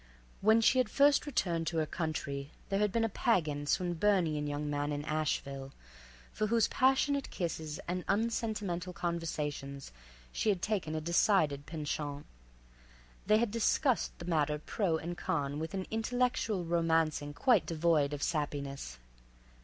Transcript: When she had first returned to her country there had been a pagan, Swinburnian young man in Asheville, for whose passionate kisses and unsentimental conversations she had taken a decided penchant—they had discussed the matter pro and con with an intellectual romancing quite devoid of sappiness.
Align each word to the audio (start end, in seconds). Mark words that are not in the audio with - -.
When 0.41 0.61
she 0.61 0.79
had 0.79 0.89
first 0.89 1.27
returned 1.27 1.67
to 1.67 1.77
her 1.77 1.85
country 1.85 2.49
there 2.69 2.79
had 2.79 2.91
been 2.91 3.03
a 3.03 3.07
pagan, 3.07 3.67
Swinburnian 3.67 4.47
young 4.47 4.67
man 4.67 4.91
in 4.91 5.05
Asheville, 5.05 5.73
for 6.31 6.47
whose 6.47 6.67
passionate 6.67 7.29
kisses 7.29 7.77
and 7.87 8.03
unsentimental 8.07 8.93
conversations 8.93 9.91
she 10.31 10.49
had 10.49 10.59
taken 10.63 10.95
a 10.95 11.01
decided 11.01 11.67
penchant—they 11.67 13.37
had 13.37 13.51
discussed 13.51 14.17
the 14.17 14.25
matter 14.25 14.57
pro 14.57 14.97
and 14.97 15.19
con 15.19 15.59
with 15.59 15.75
an 15.75 15.85
intellectual 15.91 16.65
romancing 16.65 17.31
quite 17.31 17.67
devoid 17.67 18.11
of 18.11 18.23
sappiness. 18.23 18.97